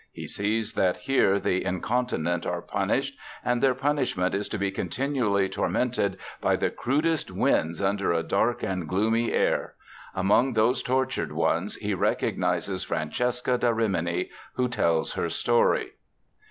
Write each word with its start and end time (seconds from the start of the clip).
He 0.11 0.27
sees 0.27 0.73
that 0.73 0.97
here 0.97 1.39
the 1.39 1.63
incontinent 1.63 2.43
are 2.47 2.63
punished, 2.63 3.15
and 3.45 3.61
their 3.61 3.75
punishment 3.75 4.33
is 4.33 4.49
to 4.49 4.57
be 4.57 4.71
continually 4.71 5.47
tormented 5.47 6.17
by 6.41 6.55
the 6.55 6.71
crudest 6.71 7.29
winds 7.29 7.83
under 7.83 8.11
a 8.11 8.23
dark 8.23 8.63
and 8.63 8.89
gloomy 8.89 9.31
air. 9.31 9.75
Among 10.15 10.53
these 10.53 10.81
tortured 10.81 11.33
ones 11.33 11.75
he 11.75 11.93
recognizes 11.93 12.83
Francesca 12.83 13.59
da 13.59 13.69
Rimini, 13.69 14.31
who 14.55 14.67
tells 14.67 15.13
her 15.13 15.29
story. 15.29 15.91